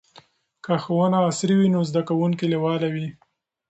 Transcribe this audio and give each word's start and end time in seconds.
که 0.63 0.73
ښوونه 0.83 1.17
عصري 1.27 1.55
وي 1.57 1.67
نو 1.75 1.79
زده 1.89 2.01
کوونکي 2.09 2.45
لیواله 2.53 2.87
وي. 2.93 3.07